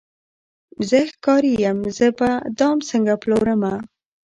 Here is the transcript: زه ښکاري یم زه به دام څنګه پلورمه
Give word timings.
زه 0.89 0.99
ښکاري 1.11 1.53
یم 1.63 1.79
زه 1.97 2.07
به 2.17 2.29
دام 2.59 2.77
څنګه 2.89 3.13
پلورمه 3.21 3.73